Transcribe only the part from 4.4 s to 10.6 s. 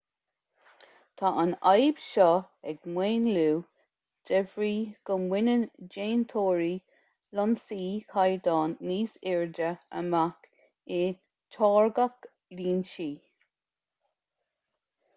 bhrí go mbaineann déantóirí lionsaí caighdeáin níos airde amach